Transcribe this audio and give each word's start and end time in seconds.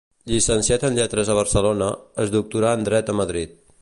Llicenciat 0.29 0.85
en 0.87 0.97
Lletres 0.99 1.29
a 1.33 1.35
Barcelona, 1.39 1.91
es 2.25 2.33
doctorà 2.37 2.73
en 2.79 2.89
Dret 2.89 3.13
a 3.15 3.17
Madrid. 3.21 3.55